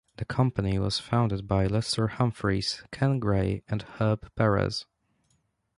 The 0.17 0.25
company 0.25 0.79
was 0.79 0.97
founded 0.97 1.47
by 1.47 1.67
Lester 1.67 2.07
Humphreys, 2.07 2.81
Ken 2.91 3.19
Grey, 3.19 3.61
and 3.69 3.83
Herb 3.83 4.33
Perez. 4.33 4.87